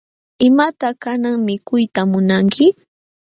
[0.47, 2.67] ¿Imataq kanan mikuyta munanki?